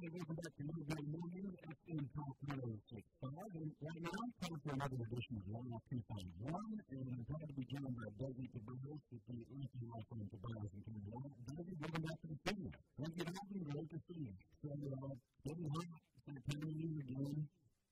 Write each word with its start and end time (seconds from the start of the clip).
everybody. 0.00 0.24
Welcome 0.24 0.40
back 0.40 0.56
to 0.56 0.64
Monday 0.64 1.04
Morning, 1.12 1.48
FM 1.60 2.00
Talk 2.16 2.32
1065. 2.48 3.36
And 3.52 3.68
right 3.84 4.00
now, 4.00 4.20
time 4.40 4.56
for 4.64 4.72
another 4.72 4.96
edition 4.96 5.36
of 5.36 5.44
Law 5.52 5.76
251. 5.92 6.56
And 6.88 7.04
I'm 7.04 7.20
glad 7.28 7.44
to 7.44 7.52
be 7.52 7.64
joined 7.68 7.92
by 8.00 8.08
Desi 8.16 8.48
Tobias, 8.48 9.02
with 9.12 9.24
the 9.28 9.36
Lincoln 9.52 9.84
Law 9.92 10.00
Firm 10.08 10.24
Tobias 10.32 10.72
and 10.72 10.82
Campbell. 10.88 11.20
Desi, 11.52 11.74
welcome 11.84 12.00
back 12.00 12.16
to 12.16 12.26
the 12.32 12.38
studio. 12.40 12.72
Thank 12.96 13.12
you 13.12 13.24
for 13.28 13.32
having 13.36 13.60
me. 13.60 13.68
Great 13.68 13.90
to 13.92 13.98
see 14.08 14.20
you. 14.24 14.34
So, 14.64 14.72
uh, 14.72 15.12
getting 15.44 15.68
hot, 15.68 15.88
time 15.92 16.64
of 16.64 16.72
year 16.80 16.96
again. 17.04 17.36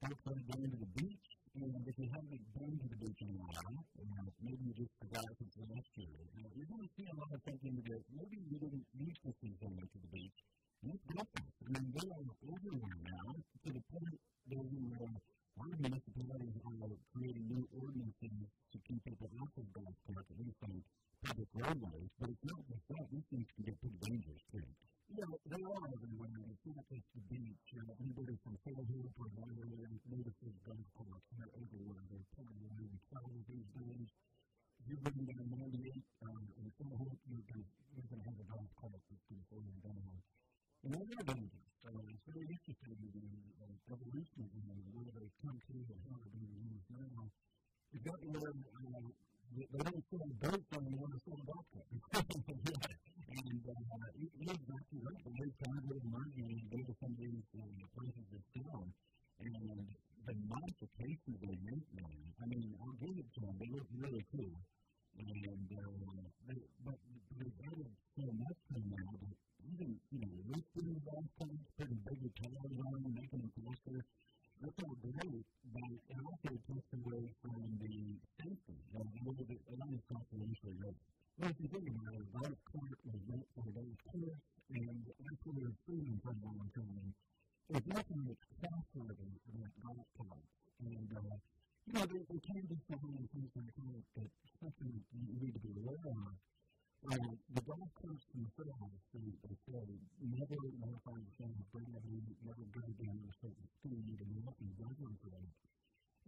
Folks 0.01 0.25
are 0.33 0.45
going 0.49 0.71
to 0.73 0.79
the 0.81 0.91
beach. 0.97 1.29
And 1.61 1.77
if 1.85 1.97
you 2.01 2.09
haven't 2.09 2.41
been 2.57 2.73
to 2.73 2.87
the 2.89 2.99
beach 3.05 3.21
in 3.21 3.37
a 3.37 3.39
while, 3.53 3.85
uh, 3.85 4.29
maybe 4.41 4.65
you 4.65 4.73
just 4.81 4.95
forgot 5.05 5.29
since 5.37 5.53
last 5.61 5.93
year. 6.01 6.17
Uh, 6.41 6.49
you're 6.57 6.71
going 6.73 6.89
to 6.89 6.93
see 6.97 7.05
a 7.05 7.17
lot 7.21 7.29
of 7.37 7.41
thinking 7.45 7.77
that 7.85 8.01
maybe 8.17 8.41
you 8.49 8.57
didn't 8.57 8.87
used 8.97 9.21
to 9.29 9.31
see 9.45 9.53
so 9.61 9.69
much 9.77 9.93
of 9.93 10.01
the 10.09 10.13
beach. 10.17 10.41
It's 10.87 11.03
different. 11.11 11.51
I 11.67 11.69
mean, 11.75 11.91
they 11.91 12.07
are 12.07 12.23
everywhere 12.55 12.99
now 13.03 13.35
to 13.35 13.69
the 13.75 13.83
point 13.91 14.15
that 14.47 14.63
we 14.63 14.95
are, 14.95 15.11
our 15.59 15.75
municipalities 15.75 16.55
are 16.65 16.95
creating 17.11 17.51
new 17.51 17.67
ordinances 17.83 18.47
to 18.71 18.79
keep 18.87 19.03
people 19.03 19.27
off 19.43 19.51
of 19.59 19.67
golf 19.75 19.97
carts, 20.07 20.31
at 20.31 20.39
least 20.39 20.63
on 20.63 20.79
public 21.29 21.49
roadways. 21.53 22.11
But 22.17 22.29
it's 22.33 22.47
not 22.49 22.63
just 22.65 22.85
that. 22.89 23.05
These 23.13 23.29
things 23.29 23.49
can 23.53 23.63
get 23.69 23.77
pretty 23.85 24.01
dangerous, 24.01 24.45
too. 24.49 24.65
Yeah, 25.09 25.29
they 25.49 25.63
are 25.65 25.85
everywhere. 25.89 26.41
It's 26.53 26.65
not 26.69 26.85
just 26.89 27.09
the 27.17 27.23
beach. 27.29 27.69
Uh, 27.77 27.93
anybody 28.01 28.37
from 28.45 28.57
Hood 28.65 29.09
or 29.17 29.29
whatever 29.37 29.65
notices 30.09 30.57
golf 30.65 30.89
carts. 30.97 31.29
They're 31.37 31.53
everywhere. 31.53 32.05
They're 32.13 32.29
putting 32.37 32.61
them 32.61 32.77
in 32.81 32.89
the 32.93 33.01
these 33.49 33.69
days. 33.77 34.09
You're 34.89 35.01
bringing 35.05 35.29
down 35.29 35.49
98 35.53 36.01
uh, 36.25 36.61
in 36.61 36.89
Hood, 36.97 37.19
you're 37.29 37.45
going 38.09 38.21
to 38.21 38.29
have 38.29 38.39
a 38.41 38.47
golf 38.49 38.71
cart 38.79 38.93
that's 38.95 39.25
going 39.29 39.41
to 39.41 39.49
fall 39.53 39.69
down. 39.85 40.17
And 40.85 40.91
those 40.95 41.09
are 41.09 41.27
dangerous. 41.29 41.69
It's 41.89 42.25
very 42.29 42.47
interesting 42.49 42.97
in 43.01 43.11
the 43.11 43.29
uh, 43.65 43.93
evolution 43.97 44.39
of 44.45 44.51
them, 44.55 44.81
where 44.93 45.13
they 45.13 45.29
come 45.41 45.57
to 45.57 45.77
and 45.77 46.01
how 46.09 46.17
they're 46.21 46.37
being 46.37 46.57
used 46.69 46.89
now. 46.89 47.29
Got 48.05 48.21
to 48.21 49.28
learn, 49.57 49.65
uh, 49.69 49.73
they 49.73 49.83
don't 49.85 50.05
sell 50.11 50.29
boats 50.43 50.69
on 50.77 50.83
the 50.85 50.97
other 50.99 51.21
side 51.25 51.49
of 51.49 51.65
the 51.73 51.81
And 53.29 53.63
uh, 53.65 54.09
you're 54.17 54.55
exactly 54.55 55.01
right. 55.05 55.23
The 55.25 55.33
way 55.37 55.49
time 55.65 55.83
will 55.89 56.01
emerge 56.05 56.37
and 56.37 56.61
go 56.71 56.79
to 56.83 56.95
some 57.01 57.13
of 57.13 57.19
these 57.19 57.47
uh, 57.57 57.65
places 57.97 58.25
that 58.33 58.45
sell 58.57 58.85
and 59.41 59.87
the 60.27 60.35
modifications 60.49 61.37
they 61.41 61.57
make 61.65 61.87
now, 61.97 62.13
I 62.43 62.47
mean, 62.47 62.75
I'll 62.83 62.97
give 63.01 63.17
it 63.17 63.29
to 63.35 63.41
them. 63.41 63.55
They 63.61 63.71
look 63.73 63.89
really 63.97 64.25
cool. 64.35 64.53
And, 65.19 65.69
uh, 65.73 66.29
they, 66.49 66.61
but 66.85 66.99
they've 67.39 67.59
added 67.65 67.91
so 68.17 68.25
much 68.37 68.59
to 68.69 68.75
them 68.75 68.87
now 68.93 69.11
that 69.25 69.37
even, 69.73 69.97
you 70.13 70.19
know, 70.21 70.35
lifting 70.53 70.89
the 70.95 71.01
ball 71.07 71.25
putting 71.39 72.01
bigger 72.05 72.31
tires 72.41 72.77
on 72.77 72.93
them, 73.03 73.15
making 73.15 73.41
them 73.41 73.53
faster. 73.65 74.05
That's 74.61 74.79
all 74.83 74.97
great, 75.01 75.47
but 75.73 75.87
it 75.87 76.19
also 76.19 76.51
takes 76.67 76.91
away 76.93 77.25
from 77.41 77.63
the 77.79 77.95
safety. 78.43 78.77
You 78.93 78.99
know, 78.99 79.07
a 79.07 79.23
little 79.23 79.47
bit, 79.47 79.61
a 79.71 79.75
lot 79.79 79.93
of 79.95 80.03
controversial 80.11 80.75
race. 80.83 81.03
Well, 81.39 81.51
if 81.51 81.59
you 81.63 81.69
think 81.71 81.87
about 81.95 82.13
it, 82.19 82.27
golf 82.35 82.59
cart 82.75 82.99
was 83.07 83.21
meant 83.31 83.47
for 83.55 83.67
those 83.71 83.99
course, 84.11 84.43
and 84.75 84.99
that's 85.07 85.43
where 85.47 85.55
they're 85.63 85.79
a 86.39 86.51
long. 86.51 87.13
There's 87.69 87.85
nothing 87.85 88.37
trustworthy 88.57 89.33
about 89.45 89.73
golf 89.85 90.09
carts. 90.17 90.55
And, 90.81 91.11
uh, 91.13 91.37
you 91.85 91.93
know, 91.93 92.05
there, 92.09 92.25
there 92.25 92.45
can 92.49 92.65
be 92.65 92.79
some 92.89 93.05
things 93.29 93.53
like 93.53 93.75
that 93.77 94.03
that 94.17 94.31
something 94.57 94.93
you 95.13 95.37
need 95.37 95.53
to 95.53 95.61
be 95.61 95.73
aware 95.85 96.01
of. 96.01 96.33
Uh, 96.99 97.31
the 97.55 97.63
golf 97.63 97.91
course 97.95 98.27
themselves, 98.35 98.99
they, 99.15 99.31
they 99.45 99.57
say, 99.69 99.87
never 100.19 100.59
modify 100.81 101.15
the 101.15 101.35
same 101.39 101.55
gravity, 101.71 102.19
never 102.43 102.65
go 102.75 102.83
down 102.99 103.21
a 103.23 103.33
certain 103.39 103.69
speed, 103.79 104.19
and 104.19 104.33
nothing 104.43 104.71
that. 104.79 104.89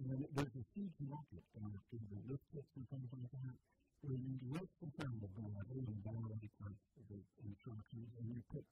And 0.01 0.27
there's 0.33 0.57
a 0.57 0.65
huge 0.77 0.99
market 1.09 1.45
uh, 1.57 1.73
through 1.91 2.07
the 2.09 2.21
lift 2.29 2.45
kits 2.55 2.73
and 2.77 2.87
things 2.89 3.11
like 3.11 3.33
that, 3.33 3.57
where 4.01 4.17
you 4.17 4.35
lift 4.49 4.73
the 4.81 4.89
front 4.97 5.13
of 5.13 5.21
the 5.21 5.33
body 5.35 5.81
and 5.89 5.99
violate 6.05 6.53
the, 6.57 6.71
the 7.09 7.19
instructions, 7.45 8.09
and 8.17 8.27
you 8.33 8.41
put 8.49 8.65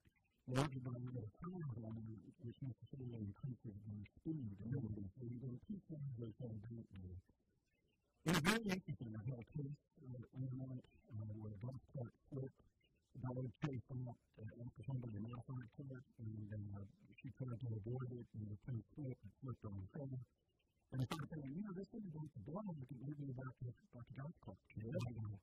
larger 0.48 0.80
diameter 0.80 1.28
tires 1.44 1.76
on 1.84 2.00
it, 2.08 2.22
which 2.40 2.56
necessarily 2.64 3.20
increases 3.28 3.76
the 3.76 3.96
speed 4.16 4.48
a 4.56 4.66
little 4.72 4.88
bit. 4.96 5.04
So 5.18 5.28
you 5.28 5.36
go 5.36 5.52
two 5.68 5.76
things 5.92 6.12
that 6.16 6.32
kind 6.40 6.56
of 6.56 6.64
do 6.64 6.78
it. 6.80 7.20
It 8.24 8.32
was 8.32 8.40
very 8.40 8.64
interesting. 8.72 9.12
I 9.12 9.22
had 9.28 9.40
a 9.44 9.48
case 9.52 9.82
uh, 10.08 10.40
on 10.40 10.48
that 10.64 10.84
uh, 11.12 11.28
where 11.36 11.52
a 11.52 11.60
golf 11.60 11.82
cart 11.92 12.12
flipped. 12.32 12.60
The 13.12 13.20
dog 13.28 13.52
chased 13.60 13.90
off 13.92 14.16
uh, 14.40 14.64
after 14.64 14.82
somebody 14.88 15.20
modified 15.20 15.68
cart, 15.76 16.04
and 16.24 16.48
uh, 16.48 16.80
she 17.20 17.28
tried 17.36 17.60
to 17.60 17.68
avoid 17.68 18.08
it, 18.16 18.17
and 18.36 18.44
the 18.48 18.58
thing 18.66 18.80
flipped 18.92 19.22
and 19.24 19.32
flipped 19.40 19.64
on 19.64 19.74
her 19.78 19.88
head. 19.96 20.12
And 20.92 20.98
I 21.00 21.04
started 21.04 21.28
thinking, 21.28 21.52
you 21.52 21.62
know, 21.64 21.74
this 21.76 21.88
isn't 21.92 22.16
like 22.16 22.32
the 22.32 22.42
blood, 22.48 22.64
it 22.76 22.88
can 22.88 22.98
the, 23.04 23.32
about 23.32 23.54
the 23.60 24.14
golf 24.16 24.36
cart. 24.40 24.60
You 24.72 24.88
know? 24.88 25.36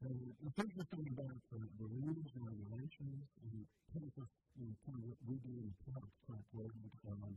And 0.00 0.16
the 0.16 0.50
interesting 0.56 1.06
about 1.12 1.38
the, 1.52 1.60
the 1.76 1.88
rules 1.90 2.30
and 2.32 2.44
regulations, 2.46 3.26
and 3.44 3.52
kind 3.92 4.06
of, 4.06 4.28
you 4.56 4.64
know, 4.64 4.74
kind 4.86 4.96
of 4.96 5.02
what 5.04 5.20
we 5.28 5.36
do 5.44 5.52
in 5.60 5.68
the 5.68 5.76
public 5.92 6.14
track 6.24 6.46
world, 6.56 6.72
um, 7.04 7.36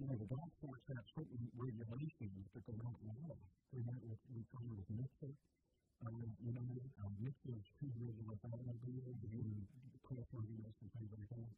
you 0.00 0.06
know, 0.08 0.16
the 0.16 0.24
golf 0.30 0.48
course 0.62 0.80
have 0.88 1.04
certain 1.12 1.42
regulations 1.52 2.48
that 2.56 2.64
they 2.64 2.78
don't 2.80 3.00
know. 3.04 3.36
They 3.76 3.82
have 3.92 4.00
what 4.08 4.20
we 4.32 4.40
call 4.48 4.64
it 4.72 4.88
NHTSA. 4.88 5.30
Um, 6.02 6.32
you 6.40 6.52
know, 6.56 6.64
um, 7.04 7.12
NHTSA 7.20 7.60
is 7.60 7.68
two 7.76 7.92
regular 8.00 8.40
automobiles, 8.40 9.20
and 9.20 9.62
cross 10.00 10.28
radius 10.32 10.76
and 10.80 10.90
things 10.96 11.12
like 11.12 11.28
that. 11.36 11.52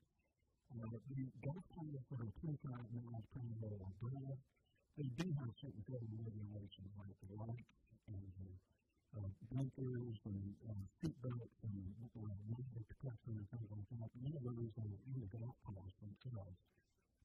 Uh, 0.75 0.99
the 1.15 1.31
golf 1.47 1.63
courses 1.71 2.03
that 2.11 2.19
are 2.19 2.33
25 2.43 2.75
miles 2.75 3.27
per 3.31 3.39
hour 3.39 3.71
or 3.71 3.91
above, 4.03 4.39
they 5.05 5.13
do 5.21 5.29
have 5.37 5.53
certain 5.61 5.85
federal 5.85 6.17
regulations 6.17 6.89
like 6.97 7.13
the 7.21 7.37
lights 7.37 7.77
and 8.09 8.25
the 8.25 8.49
uh, 9.21 9.29
blinkers 9.53 10.17
and 10.25 10.41
uh, 10.65 10.81
seat 10.97 11.13
belts 11.21 11.61
and 11.61 11.77
uh, 12.17 12.33
music 12.49 12.85
protection 12.89 13.37
and 13.37 13.45
things 13.53 13.69
like 13.69 13.85
that. 14.01 14.09
None 14.25 14.33
of 14.33 14.43
those 14.49 14.73
are 14.81 14.89
in 14.89 15.17
the 15.21 15.29
golf 15.29 15.53
course 15.61 15.93
themselves. 16.01 16.57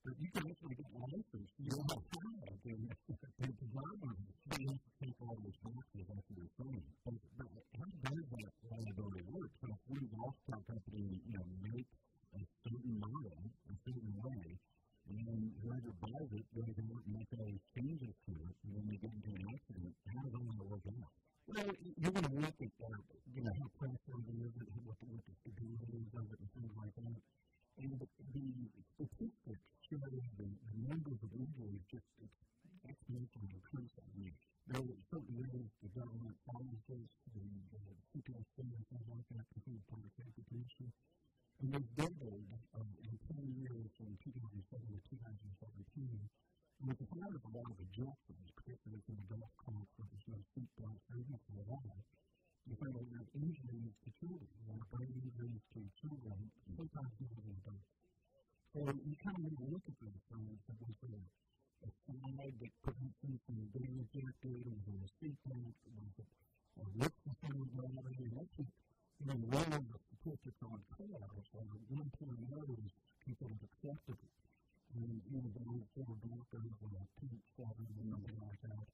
But 0.03 0.15
you 0.19 0.27
can 0.27 0.43
actually 0.51 0.75
get 0.75 0.91
license. 0.91 1.49
You 1.55 1.71
don't 1.71 1.87
have 1.87 2.03
to 2.03 2.17
have 2.19 2.51
it. 2.51 2.67
And 2.67 3.51
the 3.55 3.67
driver, 3.71 4.11
they 4.11 4.75
to 4.75 4.91
take 4.99 5.17
all 5.23 5.39
those 5.39 5.59
boxes 5.63 6.07
after 6.11 6.33
they're 6.35 6.51
trained. 6.59 6.89
But, 7.07 7.15
but 7.39 7.47
how 7.79 8.11
does 8.11 8.27
that 8.27 8.51
liability 8.75 9.23
work? 9.31 9.51
So 9.63 9.71
if 9.71 9.79
we 9.87 10.03
golf 10.19 10.35
cart 10.51 10.67
company, 10.67 11.15
you 11.15 11.31
know, 11.31 11.47
make 11.63 11.87
a 12.35 12.43
certain 12.59 12.95
model, 12.99 13.39
a 13.71 13.75
certain 13.87 14.11
way, 14.19 14.59
and 15.07 15.25
then 15.25 15.49
it 16.39 16.47
goes 16.55 16.71
out 16.71 17.03
and 17.03 17.11
makes 17.11 17.31
all 17.35 17.43
these 17.43 17.65
changes 17.75 18.15
to 18.25 18.33
it, 18.47 18.55
and 18.63 18.71
then 18.71 18.85
they 18.87 18.97
get 18.97 19.11
into 19.11 19.31
an 19.35 19.45
accident, 19.51 19.91
how 20.07 20.23
does 20.23 20.33
all 20.35 20.47
that 20.47 20.65
work 20.71 20.85
out? 20.87 21.11
Well, 21.49 21.65
you're 21.97 22.13
going 22.13 22.29
to 22.29 22.35
look 22.39 22.57
at, 22.61 22.73
uh, 22.79 23.01
you 23.33 23.41
know, 23.41 23.53
how 23.57 23.67
trustworthy 23.75 24.37
is 24.45 24.53
it, 24.53 24.69
what 24.85 24.95
the, 25.01 25.07
what 25.09 25.23
the 25.25 25.35
stability 25.41 25.97
is 25.97 26.11
of 26.13 26.25
it, 26.29 26.37
and 26.39 26.49
things 26.53 26.73
like 26.77 26.93
that. 27.03 27.19
And 27.79 27.89
the, 27.95 28.07
the 28.35 28.45
statistics 28.95 29.65
show 29.89 29.97
the, 29.97 30.21
the 30.37 30.79
numbers 30.85 31.19
of 31.25 31.31
injuries 31.33 31.81
just 31.89 32.05
exponentially 32.85 33.49
increasing. 33.49 34.05
I 34.05 34.17
mean, 34.19 34.35
there 34.69 34.85
are 34.85 35.01
certain 35.09 35.35
areas 35.41 35.69
the 35.81 35.91
government 35.97 36.37
follows 36.45 36.81
the 36.85 36.99
CPSC 38.13 38.57
and 38.61 38.85
things 38.85 39.07
like 39.09 39.25
that, 39.33 39.45
Consumer 39.57 39.81
Product 39.89 40.13
Safety 40.21 40.43
Commission. 40.45 40.87
And 41.59 41.67
they've 41.75 41.91
doubled 41.99 42.49
um, 42.75 42.89
in 43.03 43.13
10 43.35 43.43
years 43.59 43.87
from 43.99 44.15
2007 44.23 44.31
to 44.31 44.99
2017. 45.11 46.07
And 46.79 46.87
it's 46.87 47.03
a 47.03 47.09
part 47.11 47.33
of 47.35 47.43
a 47.43 47.51
lot 47.51 47.67
of 47.67 47.77
adjustments, 47.83 48.49
particularly 48.55 49.03
for 49.03 49.15
the 49.15 49.25
golf 49.27 49.51
course 49.59 49.91
where 49.99 50.07
there's 50.07 50.27
no 50.31 50.39
seatbelts, 50.55 51.03
there's 51.11 51.27
nothing 51.27 51.57
at 51.59 51.67
all 51.67 51.99
you 52.69 52.77
find 52.77 52.93
out 52.93 53.09
that 53.09 53.25
injuries 53.33 53.97
to 54.05 54.09
children, 54.21 54.45
or 54.69 54.77
brain 54.93 55.09
injuries 55.09 55.63
to 55.73 55.81
children, 55.97 56.37
sometimes 56.77 57.09
than 57.17 57.57
both. 57.65 57.87
So 58.77 58.79
you 58.85 59.15
kind 59.25 59.33
of 59.33 59.43
need 59.49 59.57
to 59.57 59.67
look 59.73 59.85
at 59.89 59.97
those 59.97 60.21
things. 60.29 60.61
If 60.69 60.77
there's 60.77 61.01
a, 61.09 61.17
a 61.17 61.89
slide 62.05 62.55
that 62.61 62.73
prevents 62.85 63.17
them 63.25 63.41
from 63.49 63.57
being 63.73 63.95
ejected, 64.05 64.61
there's 64.69 64.85
a 64.85 65.09
seatbelt, 65.17 65.73
or 65.89 65.97
a 65.97 66.85
gravity, 67.73 68.23
and 68.29 68.37
that's 68.37 68.53
just, 68.53 68.73
you 69.17 69.25
know, 69.25 69.39
one 69.49 69.71
of 69.73 69.83
the 69.89 69.97
statistics 70.05 70.61
on 70.61 70.77
cars, 70.93 71.45
or 71.57 71.65
1.0 71.89 72.05
is 72.85 72.93
considered 73.25 73.61
acceptable. 73.65 74.29
And, 74.93 75.21
you 75.25 75.41
know, 75.41 75.49
the 75.57 75.63
old 75.73 75.85
Ford 75.97 76.21
Broncos, 76.21 76.77
or 76.85 76.93
a 77.01 77.05
Pete 77.17 77.45
7, 77.57 77.65
or 77.65 78.05
something 78.13 78.37
like 78.45 78.61
that, 78.61 78.85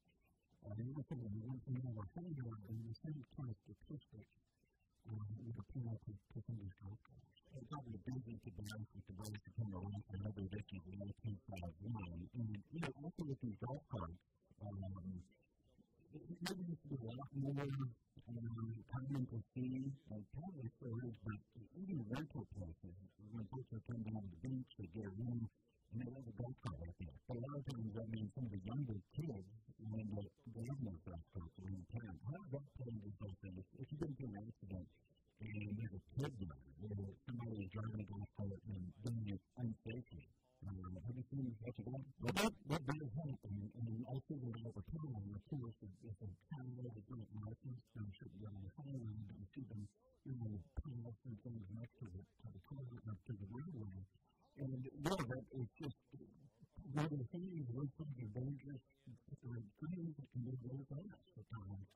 uh, 0.86 0.94
the 0.94 1.02
other 1.02 1.08
thing 1.10 1.22
to 1.66 1.72
know 1.82 1.98
are 1.98 2.10
how 2.14 2.26
you 2.30 2.46
are 2.46 2.62
the 2.62 2.98
same 3.02 3.22
kind 3.34 3.50
of 3.50 3.58
statistics 3.66 4.38
um, 5.10 5.26
with 5.42 5.58
apply 5.58 5.98
to, 5.98 6.12
to 6.14 6.38
some 6.46 6.58
of 6.58 6.62
these 6.62 6.78
golf 6.78 7.00
courses. 7.02 7.42
It's 7.58 7.74
the 7.74 8.02
business 8.06 8.42
of 8.46 8.54
the 8.54 8.66
life 8.70 8.90
with 8.94 9.06
the 9.10 9.16
ways 9.18 9.40
to 9.42 9.52
come 9.58 9.72
around 9.74 10.02
for 10.06 10.14
another 10.22 10.44
edition 10.46 10.78
of 10.78 10.86
the 10.86 10.96
1951. 11.90 12.30
And, 12.38 12.50
you 12.70 12.80
know, 12.86 12.94
also 13.02 13.22
with 13.26 13.40
these 13.42 13.58
golf 13.66 13.82
carts, 13.90 14.22
um, 14.62 15.26
maybe 16.14 16.74
to 16.78 16.86
be 16.86 16.98
a 17.02 17.14
lot 17.18 17.30
more 17.34 17.66
um, 17.66 18.70
common 18.94 19.24
to 19.26 19.38
see, 19.58 19.90
and 19.90 20.22
probably 20.38 20.70
still 20.78 20.98
is, 21.02 21.18
but 21.26 21.40
even 21.82 21.98
rental 22.14 22.46
places, 22.54 22.96
when 23.34 23.46
folks 23.50 23.74
are 23.74 23.84
coming 23.90 24.06
down 24.06 24.22
to 24.22 24.30
the 24.38 24.42
beach, 24.46 24.70
they 24.78 24.90
get 24.94 25.10
a 25.10 25.14
room, 25.18 25.50
and 25.92 25.98
they 26.02 26.12
have 26.12 26.28
a 26.28 26.36
golf 26.40 26.56
cart 26.66 26.80
out 26.82 26.96
there. 26.98 27.18
But 27.28 27.38
a 27.38 27.44
lot 27.46 27.58
of 27.60 27.66
times, 27.70 27.92
I 27.98 28.06
mean, 28.10 28.28
some 28.34 28.46
of 28.46 28.54
the 28.54 28.64
younger 28.66 28.98
kids, 29.14 29.50
they, 29.86 30.06
they 30.56 30.66
have 30.66 30.82
no 30.82 30.94
golf 31.06 31.26
carts 31.34 31.56
around 31.62 31.84
town, 31.94 32.16
how 32.26 32.38
does 32.40 32.52
that 32.58 32.66
play 32.80 32.90
into 32.90 33.12
this 33.22 33.36
thing? 33.44 33.56
If 33.78 33.88
you 33.92 33.98
get 34.02 34.10
into 34.10 34.26
an 34.26 34.38
accident, 34.42 34.88
and 35.42 35.76
there's 35.76 35.96
a 35.96 36.04
kid 36.16 36.32
there, 36.40 36.64
or 36.90 37.12
somebody 37.28 37.56
is 37.60 37.70
driving 37.76 38.02
a 38.02 38.08
golf 38.08 38.30
cart 38.40 38.60
and 38.72 38.84
doing 39.04 39.28
it 39.36 39.42
unsafely, 39.60 40.26
um, 40.66 40.98
have 40.98 41.14
you 41.14 41.26
seen 41.30 41.52
such 41.62 41.78
a 41.78 41.84
thing? 41.86 42.04
Well, 42.24 42.34
that, 42.42 42.54
that 42.72 42.82
does 42.88 43.12
happen, 43.22 43.54
and 43.76 43.96
I 44.10 44.16
see 44.26 44.40
that 44.42 44.56
all 44.66 44.74
the 44.74 44.86
time. 44.96 45.28
Of 45.36 45.44
course, 45.52 45.78
if, 45.84 45.94
if 46.10 46.18
a 46.26 46.30
child 46.50 46.74
is 46.82 47.08
not 47.12 47.28
licensed, 47.46 47.86
they 47.94 48.10
should 48.18 48.34
be 48.40 48.48
on 48.50 48.58
the 48.64 48.72
highway, 48.74 49.14
but 49.30 49.36
you 49.38 49.48
see 49.54 49.66
them, 49.70 49.84
you 50.26 50.34
know, 50.40 50.56
piles 50.82 51.20
and 51.28 51.38
things 51.46 51.66
next 51.76 51.94
to 52.02 52.06
the, 52.10 52.22
to 52.24 52.48
the 52.50 52.62
car, 52.66 52.82
next 53.06 53.24
to 53.30 53.34
the 53.38 53.48
roadway. 53.54 54.02
And, 54.76 54.84
yeah, 54.92 55.16
that 55.16 55.46
is 55.56 55.68
just 55.80 55.96
one 56.92 57.06
of 57.06 57.16
the 57.16 57.24
things, 57.32 57.64
those 57.72 57.88
things 57.96 58.16
are 58.20 58.40
dangerous 58.44 58.84
things 59.96 60.12
that 60.20 60.28
can 60.36 60.44
be 60.44 60.56
very 60.68 60.84
fast 60.92 61.32
at 61.40 61.48
times. 61.48 61.88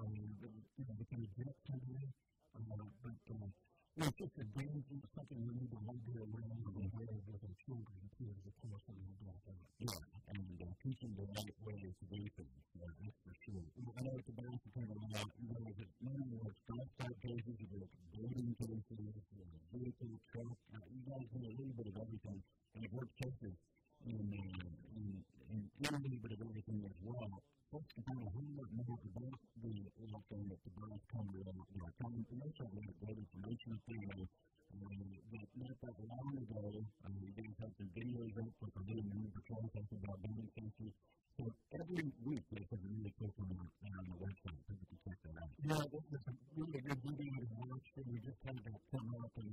Um, 0.00 0.16
you 0.16 0.84
know, 0.88 0.94
they 0.96 1.04
can 1.04 1.20
eject 1.20 1.58
somebody, 1.68 2.08
uh, 2.56 2.80
but, 3.04 3.20
uh, 3.28 3.48
it's 3.94 4.10
just 4.18 4.34
a 4.42 4.46
danger, 4.58 4.98
something 5.14 5.38
we 5.38 5.54
need 5.54 5.70
to 5.70 5.78
hold 5.86 6.02
be 6.02 6.18
around 6.18 6.50
and 6.50 6.66
aware 6.66 7.14
with 7.30 7.46
our 7.46 7.56
children 7.62 8.02
too, 8.18 8.26
as 8.26 8.42
a 8.42 8.52
course 8.58 8.82
when 8.90 8.98
we 9.06 9.14
do 9.22 9.30
that. 9.30 9.54
Yeah, 9.86 10.34
and 10.34 10.58
uh, 10.58 10.74
teaching 10.82 11.14
the 11.14 11.22
right 11.30 11.54
way 11.62 11.78
to 11.78 12.04
do 12.10 12.22
things, 12.34 12.62
yeah, 12.74 12.90
that's 12.90 13.18
for 13.22 13.34
sure. 13.46 13.62
I 13.62 14.00
know 14.02 14.18
it's 14.18 14.26
a 14.26 14.34
balance 14.34 14.62
between 14.66 14.90
a 14.90 14.98
lot, 14.98 15.30
you 15.38 15.46
know, 15.46 15.62
if 15.70 15.78
it's 15.78 15.98
not 16.02 16.18
only 16.18 16.38
like 16.42 16.58
golf 16.66 16.90
type 16.98 17.18
cases, 17.22 17.54
if 17.54 17.70
it's 17.70 17.94
boating 18.18 18.50
cases, 18.58 18.82
you 18.90 19.46
know, 19.46 19.62
vehicle, 19.78 20.14
truck, 20.26 20.58
uh, 20.74 20.82
you 20.90 21.02
guys 21.06 21.26
do 21.30 21.38
a 21.38 21.54
little 21.54 21.76
bit 21.78 21.86
of 21.86 21.96
everything, 22.02 22.38
and 22.74 22.80
it 22.82 22.90
works 22.90 23.14
cases 23.14 23.54
in, 24.10 24.26
uh, 24.26 24.58
in, 24.98 25.06
in, 25.54 25.58
in 25.70 25.90
a 25.94 26.02
little 26.02 26.18
bit 26.18 26.32
of 26.34 26.40
everything 26.42 26.82
as 26.82 26.98
well 26.98 27.30
folks 27.74 27.90
can 27.94 28.06
kind 28.06 28.22
of 28.22 28.30
hear 29.00 29.12
more 29.18 29.34
about 29.34 29.50
the 29.64 30.06
lockdown 30.12 30.44
that 30.50 30.60
the 30.62 30.72
girls 30.78 31.02
come 31.10 31.26
to 31.34 31.40
uh, 31.42 31.52
you 31.74 31.80
know, 31.82 31.90
come 31.98 32.12
and 32.14 32.24
they 32.30 32.50
start 32.54 32.70
getting 32.74 32.94
great 33.02 33.18
information 33.18 33.80
through 33.86 34.02
you 34.06 34.28
um, 34.74 34.98
that 35.30 35.46
not 35.54 35.76
that 35.82 35.94
long 36.02 36.34
ago, 36.34 36.62
um, 37.06 37.14
you 37.22 37.30
guys 37.34 37.54
had 37.62 37.70
some 37.78 37.90
videos 37.94 38.34
up 38.38 38.50
with 38.58 38.74
the 38.74 38.82
new 38.90 39.02
Marine 39.06 39.30
Patrol 39.34 39.70
talking 39.70 39.98
about 40.02 40.18
building 40.22 40.50
safety. 40.54 40.90
So 41.38 41.50
every 41.74 42.06
week 42.22 42.46
there's 42.50 42.70
a 42.70 42.78
really 42.78 43.10
cool 43.18 43.34
on, 43.42 43.58
on 43.58 44.04
the 44.06 44.18
website. 44.22 44.58
People 44.70 44.86
can 44.86 44.98
check 45.02 45.18
that 45.26 45.34
out. 45.42 45.50
Yeah, 45.66 45.82
this 45.90 46.06
is 46.10 46.22
a 46.26 46.34
really 46.54 46.78
good 46.78 47.00
video 47.02 47.34
to 47.42 47.54
watch. 47.66 47.88
And 47.98 48.06
we 48.06 48.18
just 48.22 48.40
had 48.46 48.58
that 48.62 48.80
come 48.94 49.08
up 49.18 49.34
and 49.42 49.50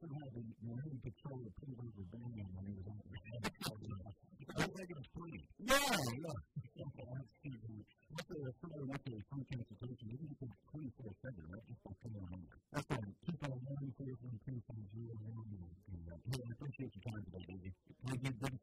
somehow 0.00 0.24
the 0.32 0.42
Marine 0.64 1.00
Patrol 1.04 1.44
pulled 1.60 1.80
over 1.84 2.04
Batman 2.08 2.48
when 2.56 2.64
he 2.64 2.72
was 2.80 2.86
there. 2.88 3.04
I 3.68 4.64
was 4.64 4.80
it 4.80 4.96
was 4.96 5.08
funny. 5.12 5.44
Yeah, 5.60 5.76
yeah. 5.76 6.47
believe. 17.46 17.72
We'll 18.04 18.16
be 18.16 18.30
good 18.30 18.57